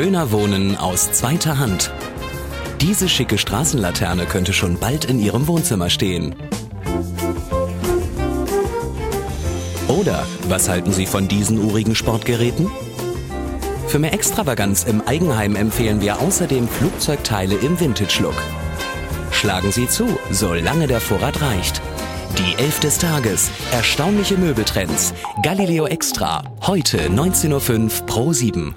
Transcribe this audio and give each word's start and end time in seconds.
Schöner 0.00 0.30
Wohnen 0.30 0.76
aus 0.76 1.10
zweiter 1.10 1.58
Hand. 1.58 1.90
Diese 2.80 3.08
schicke 3.08 3.36
Straßenlaterne 3.36 4.26
könnte 4.26 4.52
schon 4.52 4.78
bald 4.78 5.06
in 5.06 5.18
Ihrem 5.18 5.48
Wohnzimmer 5.48 5.90
stehen. 5.90 6.36
Oder 9.88 10.24
was 10.46 10.68
halten 10.68 10.92
Sie 10.92 11.04
von 11.04 11.26
diesen 11.26 11.58
urigen 11.58 11.96
Sportgeräten? 11.96 12.70
Für 13.88 13.98
mehr 13.98 14.12
Extravaganz 14.12 14.84
im 14.84 15.02
Eigenheim 15.04 15.56
empfehlen 15.56 16.00
wir 16.00 16.20
außerdem 16.20 16.68
Flugzeugteile 16.68 17.56
im 17.56 17.80
Vintage-Look. 17.80 18.40
Schlagen 19.32 19.72
Sie 19.72 19.88
zu, 19.88 20.06
solange 20.30 20.86
der 20.86 21.00
Vorrat 21.00 21.42
reicht. 21.42 21.82
Die 22.38 22.62
Elf 22.62 22.78
des 22.78 22.98
Tages. 22.98 23.50
Erstaunliche 23.72 24.36
Möbeltrends. 24.36 25.12
Galileo 25.42 25.86
Extra. 25.86 26.44
Heute 26.64 27.08
19.05 27.08 28.00
Uhr 28.00 28.06
pro 28.06 28.32
7. 28.32 28.76